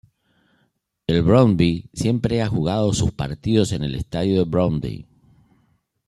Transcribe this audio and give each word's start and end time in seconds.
El 1.05 1.21
Brøndby 1.21 1.87
siempre 1.93 2.41
ha 2.41 2.47
jugado 2.47 2.91
sus 2.91 3.11
partidos 3.11 3.71
en 3.71 3.83
el 3.83 3.93
estadio 3.93 4.47
Brøndby. 4.47 5.05